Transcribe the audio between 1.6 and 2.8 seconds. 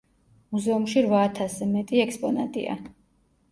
მეტი ექსპონატია.